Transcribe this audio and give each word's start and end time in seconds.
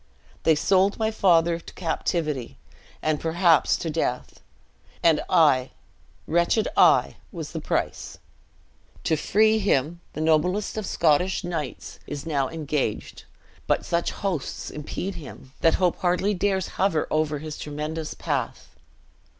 They 0.41 0.55
sold 0.55 0.97
my 0.97 1.11
father 1.11 1.59
to 1.59 1.73
captivity, 1.75 2.57
and, 3.03 3.19
perhaps, 3.19 3.77
to 3.77 3.87
death; 3.91 4.39
and 5.03 5.21
I, 5.29 5.69
wretched 6.25 6.67
I, 6.75 7.17
was 7.31 7.51
the 7.51 7.59
price. 7.61 8.17
To 9.03 9.15
free 9.15 9.59
him, 9.59 10.01
the 10.13 10.21
noblest 10.21 10.75
of 10.75 10.87
Scottish 10.87 11.43
knights 11.43 11.99
is 12.07 12.25
now 12.25 12.49
engaged; 12.49 13.25
but 13.67 13.85
such 13.85 14.09
hosts 14.09 14.71
impede 14.71 15.13
him, 15.13 15.53
that 15.61 15.75
hope 15.75 15.97
hardly 15.97 16.33
dares 16.33 16.67
hover 16.81 17.05
over 17.11 17.37
his 17.37 17.59
tremendous 17.59 18.15
path." 18.15 18.69